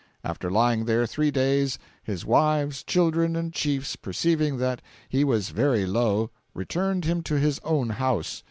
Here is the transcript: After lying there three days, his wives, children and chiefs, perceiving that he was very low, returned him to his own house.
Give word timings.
After 0.23 0.49
lying 0.49 0.85
there 0.85 1.05
three 1.05 1.29
days, 1.29 1.77
his 2.01 2.25
wives, 2.25 2.81
children 2.83 3.35
and 3.35 3.53
chiefs, 3.53 3.95
perceiving 3.95 4.57
that 4.57 4.81
he 5.07 5.23
was 5.23 5.49
very 5.49 5.85
low, 5.85 6.31
returned 6.55 7.05
him 7.05 7.21
to 7.21 7.37
his 7.37 7.59
own 7.59 7.89
house. 7.91 8.39